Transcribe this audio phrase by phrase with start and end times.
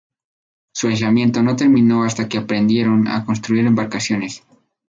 [0.73, 4.41] Su aislamiento no terminó hasta que aprendieron a construir embarcaciones.